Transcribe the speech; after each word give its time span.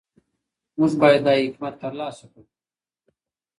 موږ 0.77 0.91
باید 1.01 1.21
دا 1.27 1.33
حکمت 1.45 1.73
ترلاسه 1.83 2.25
کړو. 2.31 2.43